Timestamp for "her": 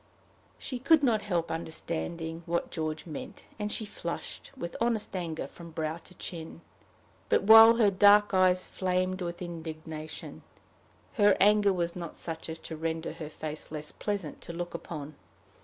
7.75-7.91, 11.17-11.37, 13.13-13.29